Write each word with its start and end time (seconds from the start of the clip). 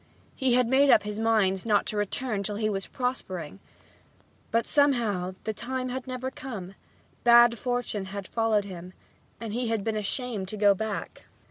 He 0.35 0.55
had 0.55 0.67
made 0.67 0.89
up 0.89 1.03
his 1.03 1.19
mind 1.19 1.63
not 1.63 1.85
to 1.85 1.95
return 1.95 2.41
till 2.41 2.55
he 2.55 2.71
was 2.71 2.87
prospering. 2.87 3.59
But 4.49 4.65
somehow 4.65 5.35
this 5.43 5.53
time 5.53 5.89
had 5.89 6.07
never 6.07 6.31
come; 6.31 6.73
bad 7.23 7.59
fortune 7.59 8.05
had 8.05 8.27
followed 8.27 8.65
him 8.65 8.93
and 9.39 9.53
he 9.53 9.67
had 9.67 9.83
been 9.83 9.95
ashamed 9.95 10.47
to 10.47 10.57
go 10.57 10.73
back. 10.73 11.25